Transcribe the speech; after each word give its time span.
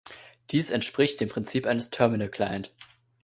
Dies 0.49 0.71
entspricht 0.71 1.21
dem 1.21 1.29
Prinzip 1.29 1.67
eines 1.67 1.91
Terminal-Client. 1.91 2.73